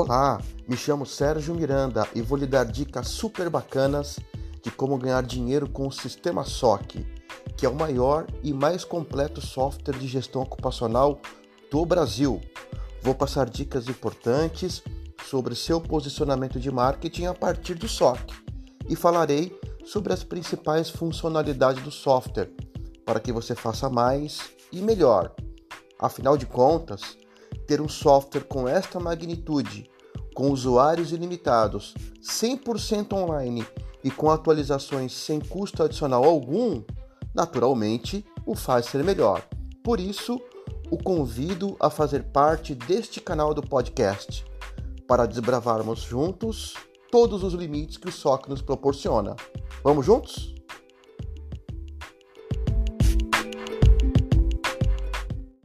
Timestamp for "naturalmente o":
37.34-38.56